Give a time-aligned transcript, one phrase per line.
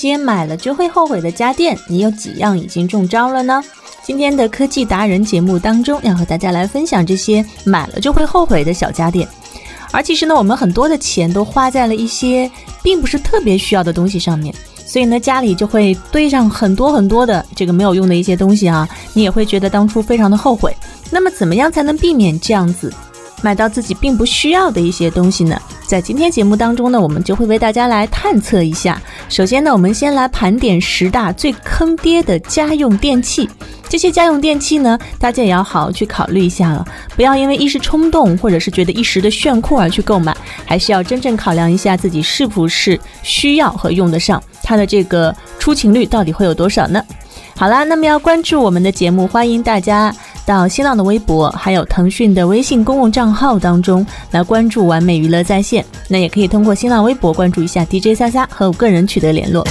[0.00, 3.62] 些买了就会后悔的家电，你有几样已经中招了呢？
[4.02, 9.28] 今天的科技达人节目当中，要和大家来分享这些买了就会后悔的小家电。
[9.92, 12.50] 而其实呢，我们很多的钱都花在了一些
[12.82, 14.54] 并不是特别需要的东西上面，
[14.86, 20.74] 所以呢，家里就会堆上很多很多的这个没有用的一些东西啊，你也会觉得当初非常的后悔。
[21.10, 22.90] 那么，怎么样才能避免这样子
[23.42, 25.60] 买到自己并不需要的一些东西呢？
[25.86, 29.00] 在今天节目当中呢，我们就会为大家来探测一下。
[29.28, 33.48] 首先呢，我们先来盘点十大最坑爹的家用电器。
[33.88, 47.02] 这些家用电器呢，大家也要好好去考虑一下了，不要因为一时冲动或者是觉得一时的炫酷而去购买，还是要真正考量一下自己是不是需要和用得上，它的这个出勤率到底会有多少呢？
[47.60, 50.10] 好啦，那么要关注我们的节目，欢迎大家
[50.46, 55.84] 到新浪的微博，还有腾讯的微信公共账号当中来关注完美娱乐在线。
[56.08, 59.62] 那也可以通过新浪微博关注一下 DJ 莎莎和我个人取得联络。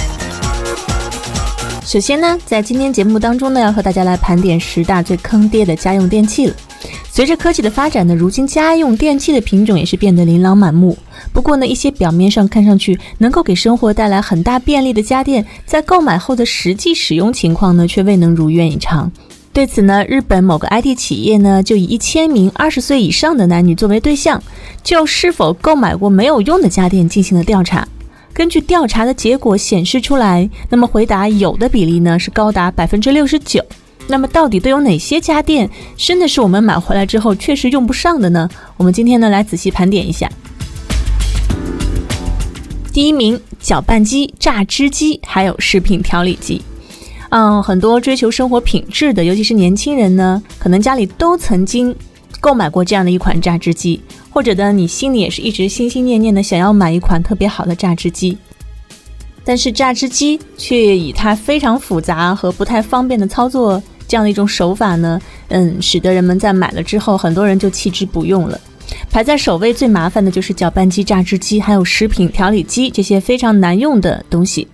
[1.84, 6.54] 首先呢，在今天节目当中呢，要和大家来盘点十大最坑爹的家用电器了。
[7.20, 10.96] 随着科技的发展呢，如今家用电器的品种也是变得琳琅满目。
[11.34, 19.12] 不过呢，一些表面上看上去能够给生活带来很大便利的家电，在购买后的实际使用情况呢，却未能如愿以偿。
[19.52, 24.42] 对此呢，日本某个 IT 企业呢，就以一千名二十岁以上的男女作为对象，
[24.82, 27.86] 就是否购买过没有用的家电进行了调查。
[28.32, 33.62] 根据调查的结果显示出来，那么回答有的比例呢是高达百分之六十九。
[34.10, 38.50] 那么到底都有哪些家电真的是我们买回来之后确实用不上的呢？
[38.76, 40.28] 我们今天呢来仔细盘点一下。
[42.92, 46.60] 第一名，搅拌机、榨汁机，还有食品调理机。
[47.28, 51.94] 嗯，很多追求生活品质的，尤其是年轻人呢，可能家里都曾经
[52.40, 54.02] 购买过这样的一款榨汁机。
[54.28, 58.36] 或者呢，你心里也是一直心心念念的想要买一款特别好的榨汁机，
[59.44, 68.60] 但是榨汁机却以它非常复杂和不太方便的操作这样的一种手法呢，嗯，使得人们在买了之后，很多人就弃之不用了。
[69.08, 74.66] 排在首位最麻烦的就是搅拌机、榨汁机，还有食品调理机这些非常难用的东西，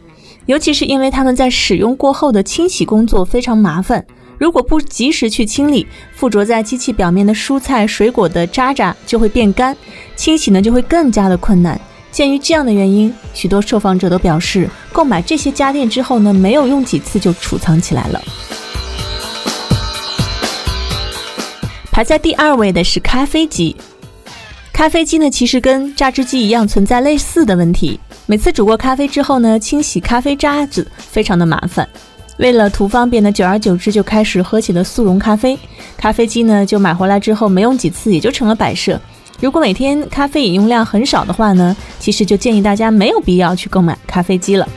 [0.46, 4.02] 尤其是因为他们在使用过后的清洗工作非常麻烦。
[4.38, 9.76] 如果不及时去清理附着在机器表面的蔬菜、水果的渣渣，就会变干，
[10.16, 11.78] 清洗呢就会更加的困难。
[12.10, 18.22] 鉴于这样的原因，许多受访者都表示，购买这些家电之后呢，没有用几次就储藏起来了。
[21.96, 23.74] 排在第二位的是咖啡机，
[24.70, 31.88] 咖啡机呢其实跟榨汁机一样存在类似的问题，每次煮过咖啡之后呢，清洗咖啡渣子非常的麻烦。
[32.36, 35.58] 为了图方便呢，久而久之就开始喝起了速溶咖啡。
[35.96, 39.00] 咖啡机呢，就买回来之后没用几次，也就成了摆设。
[39.40, 44.68] 如果每天咖啡饮用量很少的话呢，其实就建议大家没有必要去购买咖啡机了。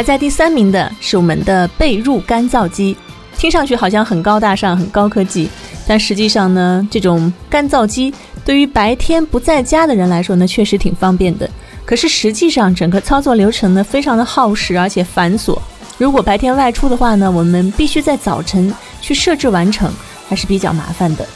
[0.00, 2.96] 排在第三名的是我们的被褥干燥机，
[3.36, 5.46] 听上去好像很高大上、很高科技，
[5.86, 8.10] 但实际上呢，这种干燥机。
[8.42, 11.46] 对于白天不在家的人来说呢，确实挺方便的。
[11.84, 15.58] 可是实际上，整个操作流程呢，非常的耗时而且繁琐。
[15.98, 18.72] 如果白天外出的话呢，我们必须在早晨
[19.02, 19.92] 去设置完成，
[20.26, 21.26] 还是比较麻烦的。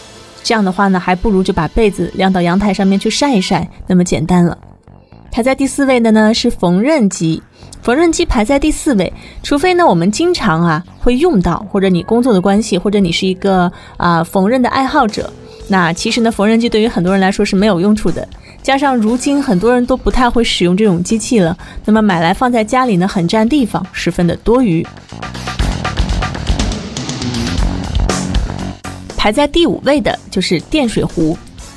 [0.42, 4.56] 这样的话呢，还不如就把被子晾到阳台上面去晒一晒，那么简单了。
[5.34, 7.42] 排在第四位的呢是缝纫机，
[7.82, 9.12] 缝纫机排在第四位。
[9.42, 15.28] 除非呢我们经常啊会用到，或者你工作的关系，或者你是一个啊缝纫的爱好者。
[15.66, 18.28] 那其实呢，缝纫机对于很多人来说是没有用处的。
[18.62, 24.86] 加上如今很多人都不太会使用这种机器了，那么买来放在家里呢，很占地方，十分的多余。
[29.16, 31.36] 排在第五位的就是电水壶。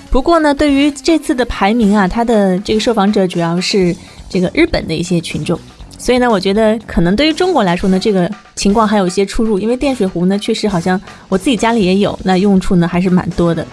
[0.10, 3.96] 不过呢，对于这次的排名啊，它的这个受访者主要是
[4.30, 5.60] 这个日本的一些群众，
[5.98, 8.30] 所以呢，我觉得可能对于中国来说呢，这个。
[8.58, 11.00] 情况还有一些出入，因为电水壶呢，确实好像
[11.30, 13.64] 我自己家里也有，那用处呢还是蛮多的。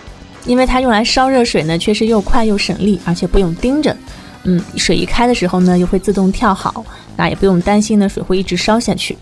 [0.44, 3.96] 因为它用来烧热水呢，确实又快又省力，而且不用盯着。
[4.42, 6.84] 嗯，水一开的时候呢，又会自动跳好，
[7.16, 9.16] 那也不用担心呢水会一直烧下去。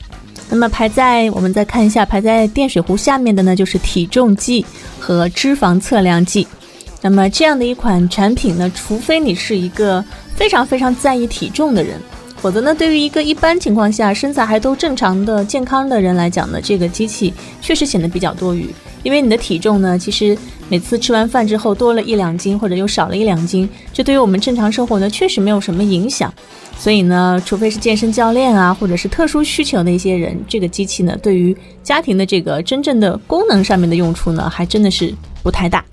[0.50, 4.67] 那么排在我们再看一下，排在电水壶下面的呢，就是体重计
[4.99, 6.44] 和脂肪测量计。
[7.04, 10.02] 那么这样的一款产品呢，除非你是一个
[10.37, 12.00] 非常非常在意体重的人，
[12.37, 18.69] 否则呢，对于一个一般情况下身材还都正常的健康的人来讲呢，这个机器确实显得比较多余。
[19.02, 20.38] 因为你的体重呢，其实
[20.69, 26.32] 每次吃完饭之后多了一两斤，或者又少了一两斤，这对于我们正常生活呢，确实没有什么影响。
[26.78, 35.12] 所以呢，除非是健身教练啊，或者是特殊需求的一些人，这个机器呢，对于家庭的这个真正的功能上面的用处呢，还真的是
[35.43, 35.84] 不太大。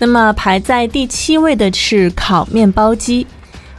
[0.00, 3.26] 那么排在第七位的是烤面包机。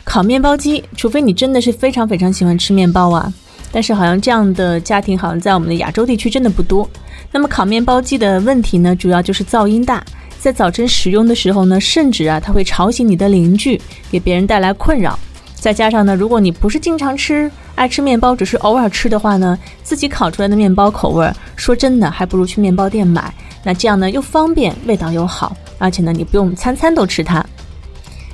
[0.03, 3.33] 烤面包机，除非你真的是非常非常喜欢吃面包啊，
[3.71, 6.87] 但是好像这样的家庭好像在我们的亚洲地区真的不多。
[7.31, 10.03] 那么烤面包机的问题呢，主要就是噪音大，
[10.37, 13.81] 在早晨使用的时候呢，甚至啊，它会吵醒你的邻居，
[14.11, 15.17] 给别人带来困扰。
[15.61, 23.31] 再加上呢，如果你不是经常吃、爱吃面包，只是偶尔吃的话呢，自己烤出来的面包口味儿，说真的，还不如去面包店买。
[23.63, 25.55] 那这样呢，又方便，味道又好。
[25.77, 27.45] 而且呢，你不用餐餐都吃它。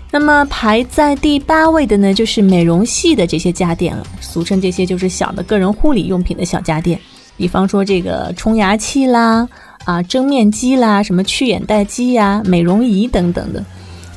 [0.10, 6.98] 那么排在第八位的呢，就是美容系的这些家电了，俗称这些就是小的个人护理用品的小家电，
[7.36, 9.46] 比方说这个冲牙器啦、
[9.84, 13.62] 啊蒸面机啦、什么去眼袋机呀、美容仪等等的。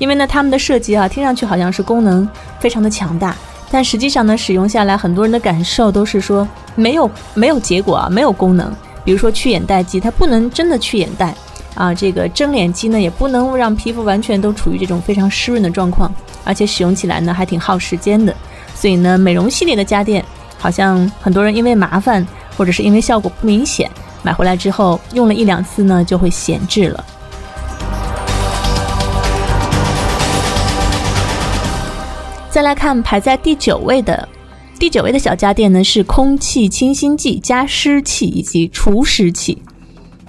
[0.00, 3.36] 因为呢，它们的设计啊，听上去好像是功能非常的强大，
[3.70, 8.74] 但实际上呢，使用下来很多人的感受都是说没有没有结果啊，没有功能。
[9.04, 11.34] 比如说去眼袋机，它不能真的去眼袋。
[11.76, 16.12] 啊，这个蒸脸机呢，也不能让皮肤完全都处于这种非常湿润的状况，
[16.44, 18.34] 而且使用起来呢还挺耗时间的。
[18.74, 20.22] 所以呢，美容系列的家电，
[20.58, 22.26] 好像很多人因为麻烦，
[22.56, 23.88] 或者是因为效果不明显，
[24.22, 27.04] 买回来之后用了一两次呢就会闲置了。
[32.50, 34.28] 再来看排在第九位的，
[34.76, 39.56] 第九位的小家电呢是空气清新剂、加湿器以及除湿器。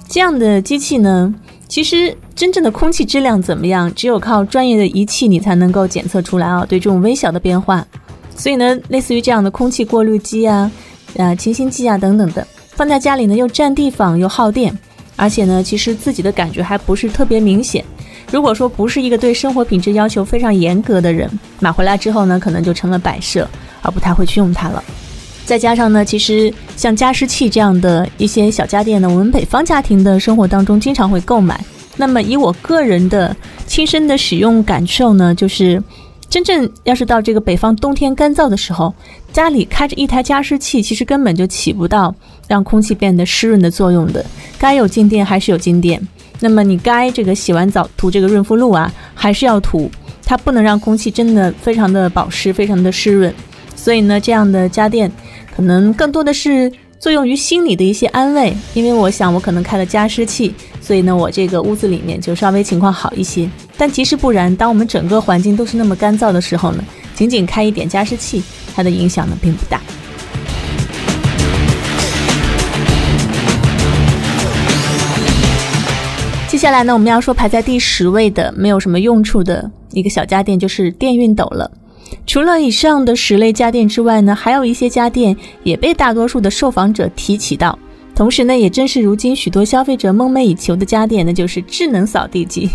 [0.07, 1.33] 这样的机器呢，
[1.68, 6.63] 其实真正的空气质量怎么样，只有靠专业的仪器你才能够检测出来啊。
[6.63, 7.83] 对这种微小的变化，
[8.35, 10.71] 所以呢，类似于这样的空气过滤机啊、
[11.17, 14.77] 啊清新剂啊等等的，放在家里呢又占地方又耗电，
[15.15, 17.83] 而且呢，其实自己的感觉还不是特别明显。
[18.31, 21.29] 如果说不是一个对生活品质要求非常严格的人，
[21.59, 23.47] 买回来之后呢，可能就成了摆设，
[23.81, 24.81] 而不太会去用它了。
[25.45, 31.59] 再加上呢，其实像加湿器这样的一些小家电呢，我们北方家庭的生活当中经常会购买。
[31.97, 33.35] 那么以我个人的
[33.67, 35.83] 亲身的使用感受呢，就是
[36.29, 38.93] 真正要是到这个北方冬天干燥的时候，
[39.33, 42.15] 家里开着一台加湿器，其实根本就起不到
[42.47, 44.25] 让空气变得湿润的作用的。
[44.57, 46.01] 该有静电还是有静电，
[46.41, 49.89] 那么你该这个洗完澡涂这个润肤露啊，还是要涂，
[50.25, 53.33] 它不能让空气真的非常的保湿，非常的湿润。
[53.75, 55.09] 所以呢，这样的家电。
[55.53, 63.49] 可能更多的是作用于心理的一些安慰，因为我想我可能开了加湿器，所以呢，我这个屋子里面就稍微情况好一些。
[63.77, 66.83] 但其实不然，当我们整个环境都是那么干燥的时候呢，
[67.13, 68.41] 仅仅开一点加湿器，
[68.73, 69.81] 它的影响呢并不大。
[76.61, 81.71] 下来呢，我们要说排在第十位的没有什么用处的一个小家电，就是电熨斗了。
[82.27, 87.79] 除了以上的十类家电之外呢，还有一些家电也被大多数的受访者提起到。
[88.13, 92.69] 同时呢，也正是如今许多消费者梦寐以求的家电，那就是智能扫地机。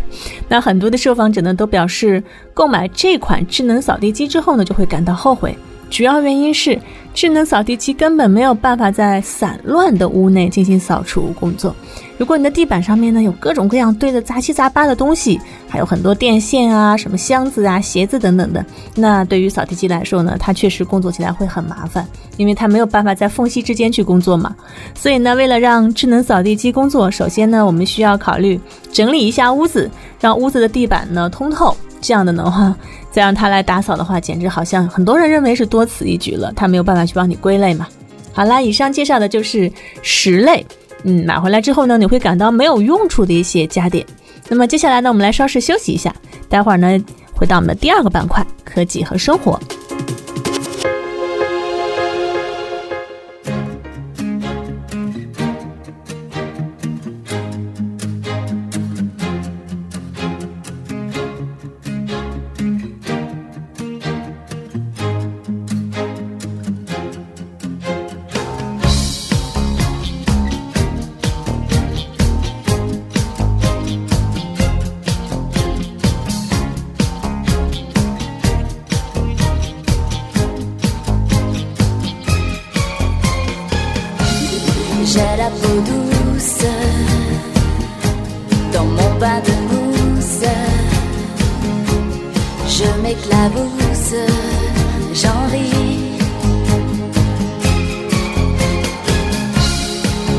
[0.49, 2.20] 那很多的受访者呢都表示，
[2.52, 5.56] 购买这款智能扫地机之后呢，就会感到后悔。
[5.88, 6.78] 主要原因是
[7.14, 11.75] 智能扫地机根本没有办法在散乱的屋内进行扫除工作。
[12.19, 18.64] 如果你的地板上面呢有各种各样堆的杂七杂八的东西，还有很多电线啊、什么箱子啊、鞋子等等的，
[18.95, 24.55] 那对于扫地机来说呢，它确实工作起来会很麻烦，因为它没有办法在缝隙之间去工作嘛。
[24.95, 28.61] 所以呢，为了让智能扫地机工作，首先呢，我们需要考虑
[28.93, 29.90] 整理一下屋子，
[30.21, 31.75] 让屋子的地板呢通透。
[32.06, 32.72] 这样的呢话，
[33.10, 36.52] 再让他来打扫的话，简直好像很多人认为是多此一举了。
[36.54, 37.88] 他没有办法去帮你归类嘛。
[38.32, 39.70] 好啦，以上介绍的就是
[40.02, 40.64] 十类。
[41.02, 44.06] 嗯，买回来之后呢，你会感到没有用处的一些家电。
[44.48, 46.14] 那么接下来呢，我们来稍事休息一下，
[46.48, 49.58] 待会儿呢，回到我们的第二个板块——科技和生活。
[92.78, 94.21] Je m'éclabousse,
[95.14, 96.18] j'en ris.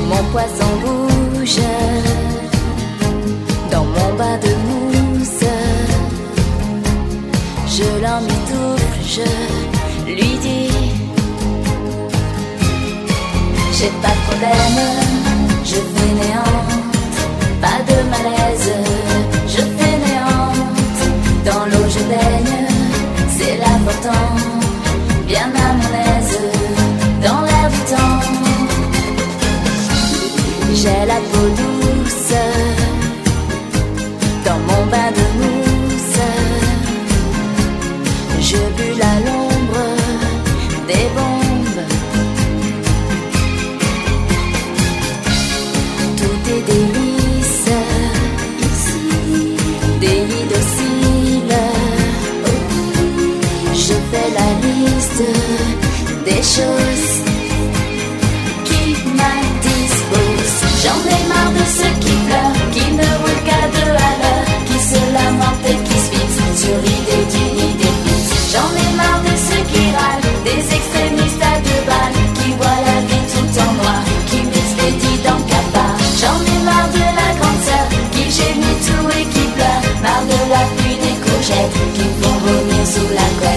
[0.08, 1.60] Mon poisson bouge
[3.72, 5.50] dans mon bain de mousse.
[7.75, 10.70] Je l'emmitoufle, je lui dis
[13.74, 14.79] J'ai pas de problème,
[15.65, 16.75] je fainéante,
[17.62, 18.87] pas de malaise,
[39.01, 39.96] à l'ombre
[40.88, 41.37] des bombes.
[81.93, 83.56] qui vont revenir sous la.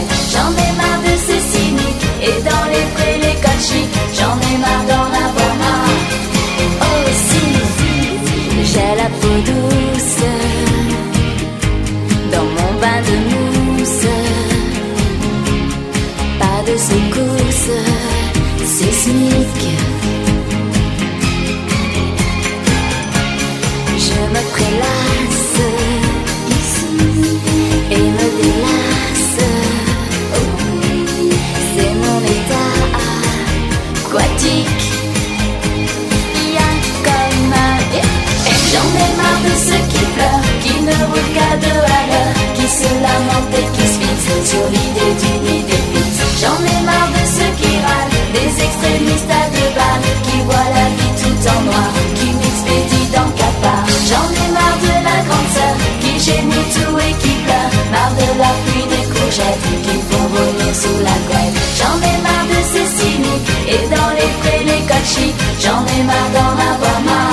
[50.23, 53.75] Qui voient la vie tout en noir, qui m'expédient dans capa.
[54.09, 58.29] J'en ai marre de la grande sœur, qui gémit tout et qui pleure, marre de
[58.39, 61.57] la pluie des courgettes, qui font vomir sous la couette.
[61.79, 66.31] J'en ai marre de ces cyniques, et dans les prés, les chics, j'en ai marre
[66.35, 67.30] d'en avoir marre.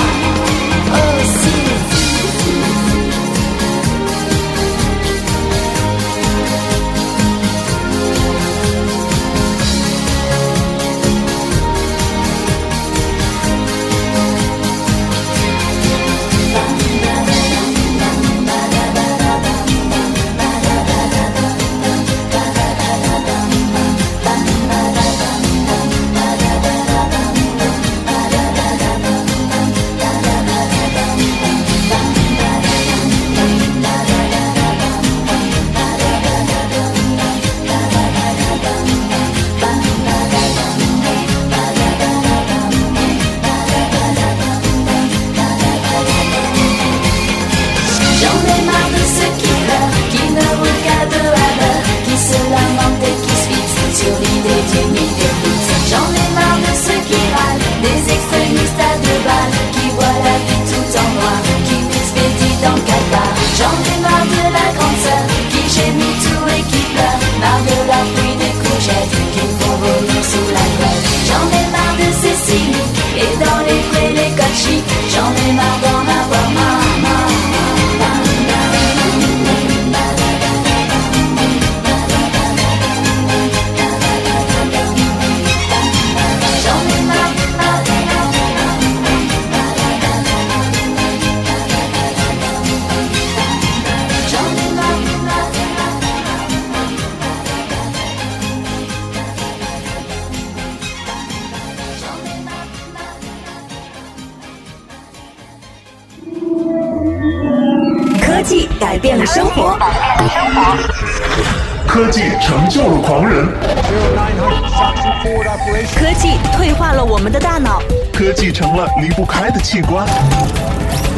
[119.02, 120.08] 离不开的器官。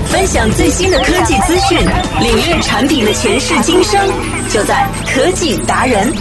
[0.07, 1.79] 分享最新的科技资讯，
[2.19, 3.99] 领略产品的前世今生，
[4.49, 6.11] 就在科技达人。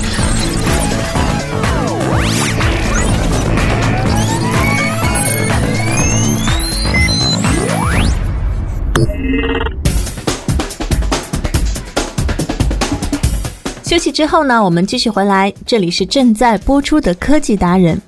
[13.85, 18.01] 休息之后呢，我们继续回来，这里是正在播出的科技达人，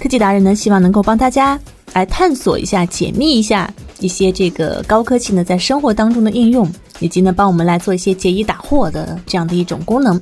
[0.00, 1.58] 科技达人呢，希望能够帮大家。
[1.94, 10.20] 来探索一下、解密一下一些这个高科技呢在生活当中的应用，以及呢帮我们来做一些解疑打惑的这样的一种功能。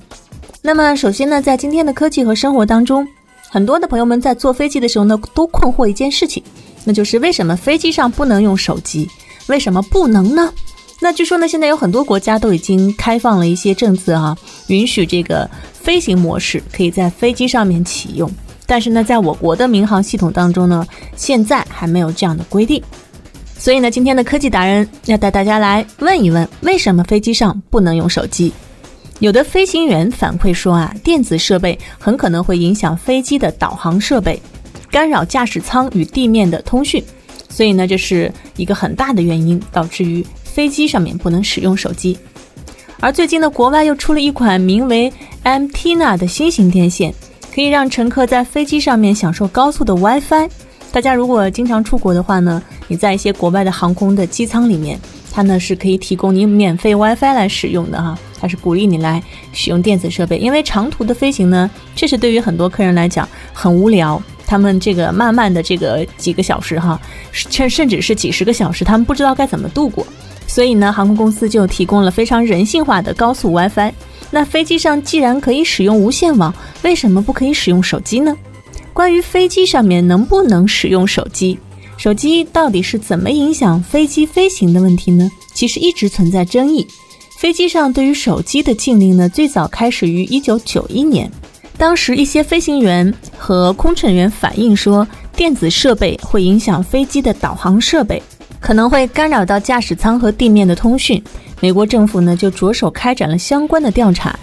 [0.63, 3.05] 那么，首先呢，在今天的科技和生活当中，
[3.51, 6.41] 很多的朋友们在坐飞机的时候呢，都困惑一件事情，
[6.85, 9.09] 那就是为什么飞机上不能用手机？
[9.49, 10.53] 为什么不能呢？
[11.01, 14.39] 那据说呢，现在有很多国家都已经开放了一些政策啊，
[14.69, 18.31] 允许这个飞行模式可以在飞机上面启用。
[18.73, 22.83] 但是呢，在我国的民航系统当中呢，现在还没有这样的规定。
[23.59, 28.51] 所以呢，今天的科技达人要带大家来问一问，为什么飞机上不能用手机？
[29.19, 34.41] 有的飞行员反馈说啊，电子设备很可能会影响飞机的导航设备，
[34.91, 37.05] 干扰驾驶舱与地面的通讯。
[37.51, 42.17] 所以呢，这是一个很大的原因，导致于飞机上面不能使用手机。
[43.01, 45.13] 而最近呢，国外又出了一款名为
[45.45, 47.13] MTNA 的新型电线，
[47.55, 50.49] 可以让乘客在飞机上面享受高速的 WiFi。
[50.91, 54.99] 大家如果经常出国的话呢，你在一些国外的航空的机舱里面，
[55.31, 58.19] 它呢是可以提供你免费 WiFi 来使用的哈。
[58.41, 64.21] 它是鼓励你来使用电子设备，因为长途的飞行呢，确实对于很多客人来讲很无聊。
[64.47, 67.01] 他们这个慢慢的这个几个小时哈，
[67.33, 70.07] 甚甚至是几十个小时，他们不知道该怎么度过。
[70.47, 73.93] 所以呢，航空公司就提供了非常人性化的高速 WiFi。
[74.33, 78.35] 那飞机上既然可以使用无线网，为什么不可以使用手机呢？
[78.95, 81.59] 关于飞机上面能不能使用手机，
[81.97, 85.31] 手机到底是怎么影响飞机飞行的问题呢？
[85.55, 86.87] 其实一直存在争议。
[87.39, 91.31] 飞机上对于手机的禁令呢，最早开始于一九九一年。
[91.77, 98.23] 当时一些飞行员和空乘员反映说，电子设备会影响飞机的导航设备，
[98.63, 101.23] 可能会干扰到驾驶舱和地面的通讯。
[101.61, 104.35] 美国政府呢就着手开展了相关的调查。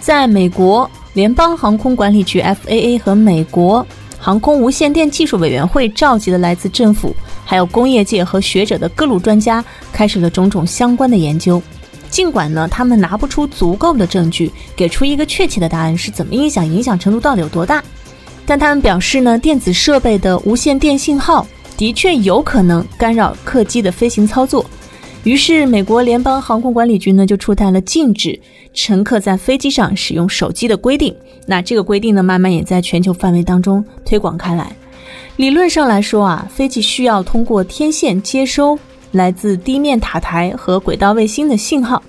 [0.00, 3.86] 在美国联邦航空管理局 （FAA） 和美国
[4.18, 7.14] 航空无线电技术委员会召集的来自政府、
[7.44, 11.60] 还有工业界和学者的各路专家，开始了种种相关的研究。
[12.08, 17.82] 尽管呢，他们拿不出足够的证据，给出一个确切的答案是怎么影响，影响程度到底有多大，
[18.46, 24.64] 但他们表示呢，电子设备的无线电信号的确有可能干扰客机的飞行操作。
[25.24, 28.38] 于是，美国联邦航空管理局呢就出台了禁止
[28.72, 31.14] 乘客在飞机上使用手机的规定。
[31.46, 34.70] 那这个规定呢，慢慢也在全球范围当中推广开来。
[35.36, 38.78] 理论上来说啊，飞机需要通过天线接收。
[39.12, 42.02] 来自地面塔台和轨道卫星的信号，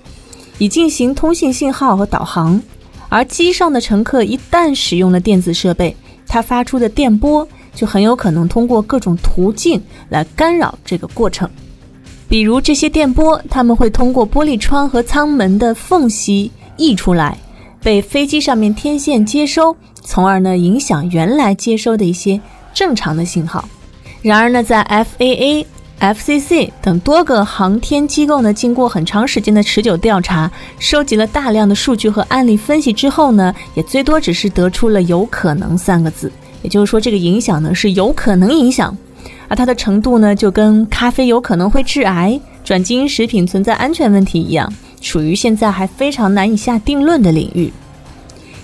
[0.58, 2.60] 以进行通信信号和导航。
[3.08, 11.48] 而机上的乘客一旦使用了电子设备，它发出的电波就很有可能通过各种途径来干扰这个过程。
[12.28, 17.38] 比如这些电波，他们会通过玻璃窗和舱门的缝隙溢出来，
[17.80, 22.40] 被飞机上面天线接收，从而呢影响原来接收的一些
[22.74, 23.64] 正常的信号。
[24.22, 25.64] 然而呢，在 FAA。
[26.00, 36.30] FCC 等多个航天机构呢，经过很长时间的持久调查，收集了大量的数据和案例分析之后呢，也最多只是得出了“有可能”三个字。
[36.62, 38.96] 也就是说，这个影响呢是有可能影响，
[39.48, 47.72] 而它的程度呢，就跟咖啡有可能会致癌、转基因食品存在安全问题一样，属于现在还非常难以下定论的领域。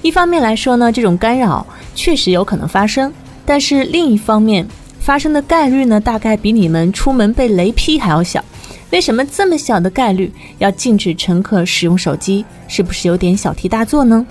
[0.03, 3.13] 一方面来说呢，这种干扰确实有可能发生，
[3.47, 4.67] 但是另一方面，
[5.01, 8.45] 发生的概率呢，大概比你们出门被雷劈还要小。
[8.91, 12.45] 为什么这么小的概率要禁止乘客使用手机？
[12.69, 14.25] 是不是有点小题大做呢？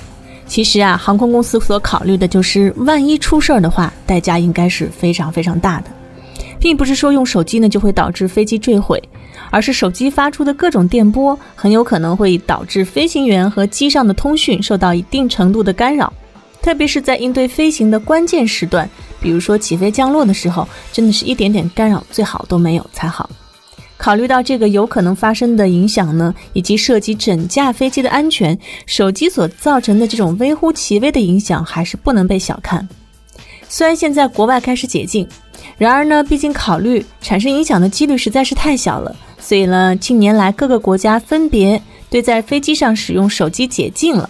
[0.46, 5.88] 其实啊，航空公司所考虑的就是，万一出事儿的话，代价应该是非常非常大的，
[6.60, 9.02] 并不是说用手机呢就会导致飞机坠毁，
[9.50, 16.12] 而是手机发出的各种电波很有可能会导致飞行员和机上的通讯受到一定程度的干扰。
[16.62, 18.88] 特别是在应对飞行的关键时段，
[19.20, 23.30] 比如说起飞降落的时候，真的是一点点干扰最好都没有才好。
[24.04, 32.86] 考虑到这个有可能发生的影响呢，以及涉及整架飞机的安全，手机所造成的这种微乎其微的影响还是不能被小看。
[33.70, 35.26] 虽然现在国外开始解禁，
[35.78, 44.30] 然而呢，毕竟考虑产生影响的几率实在是太小了，所以呢，近年来各个国家分别对在飞机上使用手机解禁了。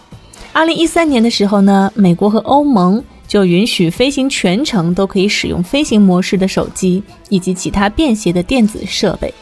[0.52, 9.34] 二零一三年的时候呢，美国和欧盟就允许飞行全程都可以使用飞行模式的手机以及其他便携的电子设备。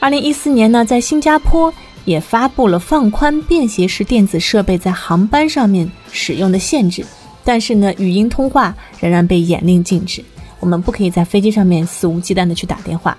[0.00, 1.72] 二零一四年呢，在新加坡
[2.04, 7.04] 也发布了放宽便携式电子设备在航班上面使用的限制，
[7.44, 10.24] 但是呢，语音通话仍然被严令禁止。
[10.60, 13.16] 我们不可以在飞机上面肆无忌惮的去打电话。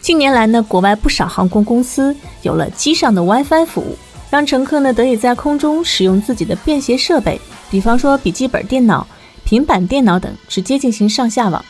[0.00, 3.96] 近年来呢，国外不少航空公司有了机上的 WiFi 服务。
[4.30, 7.40] 让乘客呢得以在空中使用自己的便携设备，
[7.70, 9.06] 比方说笔记本电脑、
[9.42, 11.64] 平板电脑等，直接进行上下网。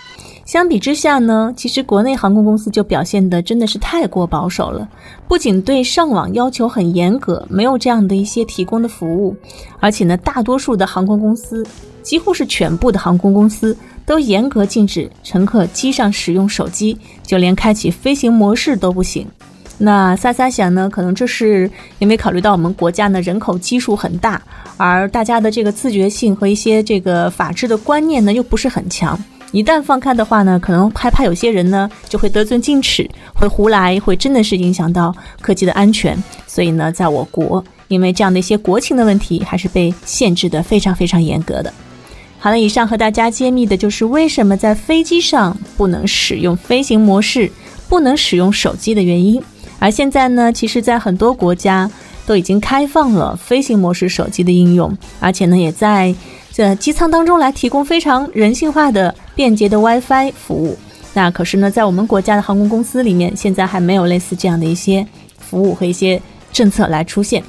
[0.48, 4.88] 相比之下呢，其实国内航空公司就表现的真的是太过保守了，
[5.28, 9.36] 不仅对上网要求很严格，没有这样的一些提供的服务，
[9.78, 11.62] 而且呢，大多数的航空公司，
[12.02, 19.26] 几乎是全部的航空公司都严格禁止乘客机上使用手机，就连开启飞行模式都不行。
[19.76, 24.40] 那萨萨想呢，可能这是因为考虑到我们国家呢人口基数很大，
[24.78, 29.22] 而大家的这个自觉性和一些这个法治的观念呢又不是很强。
[29.50, 36.22] 一旦放开的话呢，可能害怕有些人呢就会得寸进尺，会胡来，会真的是影响到科技的安全。
[36.46, 41.72] 所以呢，在我国，因为这样的一些国情的问题，还是被限制的非常非常严格的。
[42.38, 47.50] 好了，以上和大家揭秘的就是为什么在飞机上不能使用飞行模式，
[47.88, 49.42] 不能使用手机的原因。
[49.78, 51.90] 而现在呢，其实，在很多国家
[52.26, 56.14] 都已经开放了飞行模式手机的应用，而且呢，也在
[56.58, 59.14] 的机舱当中来提供非常人性化的。
[59.34, 60.76] 便捷的 WiFi 服务，
[61.14, 65.06] 那可是呢，在我们国家的航空公司里面，现在还没有类似这样的一些
[65.38, 66.20] 服务和一些
[66.52, 67.40] 政策来出现。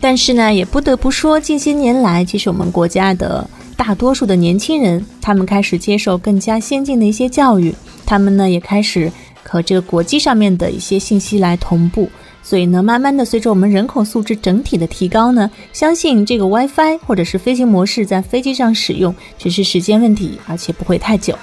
[0.00, 3.44] 但是呢，也不得不说，近些年来，其实我们国家的
[3.76, 7.74] 大多数的年轻人，他们开始接受更加先进的一些教育，
[8.06, 9.10] 他们呢也开始
[9.42, 12.08] 和这个国际上面的一些信息来同步。
[12.44, 21.34] 所以呢，慢慢的随着我们人口素质整体的提高呢，相信这个 WiFi 或者是飞行模式在飞机上使用只是时间问题，而且不会太久。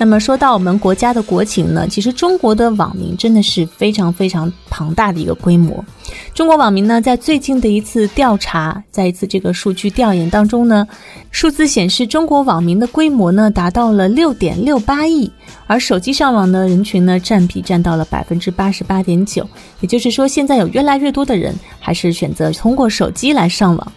[0.00, 5.84] 那么说到我们国家的国情呢，其实中国的网民真的是非常非常庞大的一个规模。
[6.32, 10.88] 中国网民呢，在最近的一次调查，在一次这个数据调研当中呢，
[11.30, 15.30] 数字显示中国网民的规模呢达到了六点六八亿，
[15.66, 19.46] 而手机上网的人群呢占比占到了百分之八十八点九。
[19.80, 23.92] 也就是说，现在有越来越多的人还是选择通过手机来上网。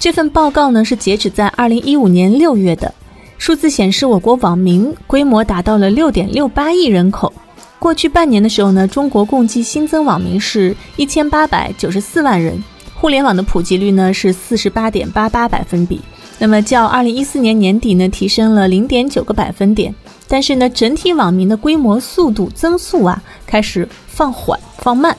[0.00, 2.92] 这份报告呢是截止在二零一五年六月的。
[3.44, 7.30] 数字显示，我国网民规模达到了六点六八亿人口。
[7.78, 16.00] 过去半年的时候呢，中国共计新增网民是一千八百九十四万人，互联网的普及率呢是四十八点八八百分比。
[16.38, 19.94] 那么较二零一四年年底呢，提升了零点九个百分点。
[20.26, 25.14] 但是呢，整体网民的规模速度增速啊开始放缓放慢。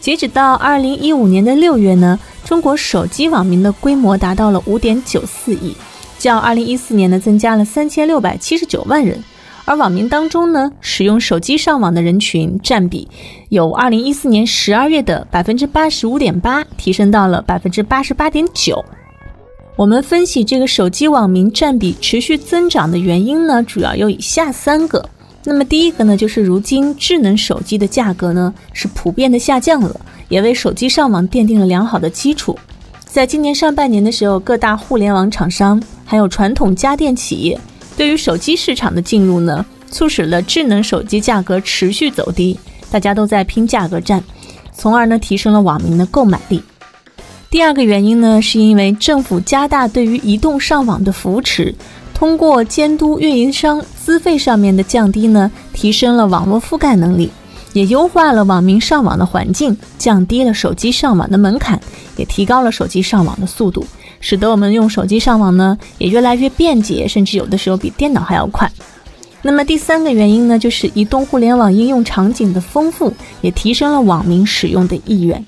[0.00, 5.74] 截止到二零一五年的六月呢，中国手机网民的规模达到了五点九四亿。
[6.18, 9.22] 较二零一四年呢，增加了三千六百七十九万人，
[9.64, 13.08] 而网民当中呢，使用手机上网的人群占比，
[13.48, 18.84] 由二零一四年十二月的百分之八十五点八提升到了百分之八十八点九。
[19.76, 25.06] 我们分析这个手机网民占比持续增长的原因呢，主要有以下三个。
[25.44, 32.58] 那么第一个呢，就是如今智能手机的价格呢是普遍的下降了，也为手机上网奠定了良好的基础。
[33.04, 37.60] 在今年上半年的时候，各大互联网厂商还有传统家电企业
[37.96, 42.58] 对于手机市场的进入呢，促使了智能手机价格持续走低，
[42.90, 44.22] 大家都在拼价格战，
[44.72, 46.62] 从而呢提升了网民的购买力。
[47.50, 51.74] 第二个原因呢，是因为政府加大对于移动上网的扶持，
[52.14, 57.30] 通过监督运营商资费上面的降低呢，提升了网络覆盖能力。
[57.72, 61.78] 也优化了网民上网的环境，降低了手机上网的门槛，
[62.16, 63.84] 也提高了手机上网的速度，
[64.20, 68.70] 使得我们用手机上网呢也越来越便捷，甚至有的时候比电脑还要快。
[69.42, 75.44] 那么第三个原因呢，就是移动互联网应用场景的丰富，也提升了网民使用的意愿。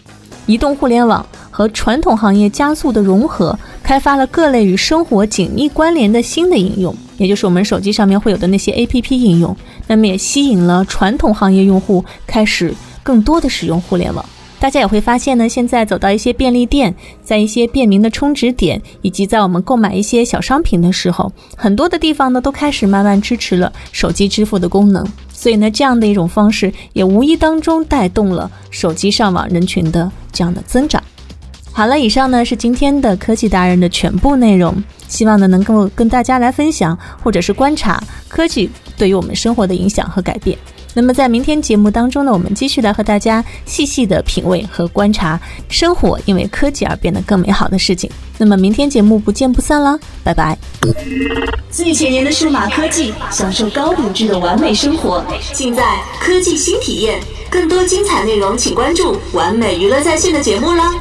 [0.47, 6.95] 移动互联网和传统行业加速的融合，开发了各类与生活紧密关联的新的应用。
[7.17, 9.55] 也就是我们手机上面会有的那些 A P P 应用，
[9.89, 14.25] 那么也吸引了传统行业用户开始更多的使用互联网。
[14.61, 25.07] 大家也会发现呢，现在走到一些便利店，在一些便民的充值点，以及在我们购买一些小商品的时候，很多的地方呢都开始慢慢支持了手机支付的功能。
[25.33, 31.01] 所以呢，这样的一种方式也无意当中带动了手机上网人群的这样的增长。
[31.71, 34.75] 好了，以上呢是今天的科技达人的全部内容。
[35.07, 40.59] 希望呢能够跟大家来分享，或者是观察科技对于我们生活的影响和改变。
[41.01, 48.11] 那么在明天节目当中呢，我们继续来和大家细细的品味和观察生活因为科技而变得更美好的事情。
[48.37, 50.59] 那么明天节目不见不散啦，拜拜！
[51.71, 55.85] 最前沿的数码科技，享受高品质的完美生活，尽在
[56.19, 57.21] 科技新体验。
[57.49, 60.93] 更多精彩内容，请关注完美娱乐在线的节目啦。